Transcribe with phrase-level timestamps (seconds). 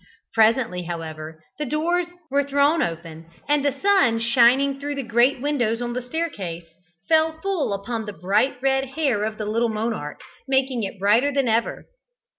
[0.33, 5.79] Presently, however, the doors were thrown open, and the sun shining through the great windows
[5.79, 6.65] on the staircase,
[7.07, 11.47] fell full upon the bright red hair of the little monarch, making it brighter than
[11.47, 11.85] ever.